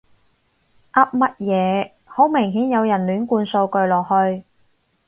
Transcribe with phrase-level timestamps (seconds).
[0.93, 4.43] 噏乜嘢，好明顯有人亂灌數據落去